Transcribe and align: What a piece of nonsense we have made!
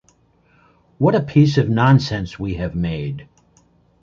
What 0.97 1.13
a 1.13 1.21
piece 1.21 1.59
of 1.59 1.69
nonsense 1.69 2.39
we 2.39 2.55
have 2.55 2.73
made! 2.73 3.29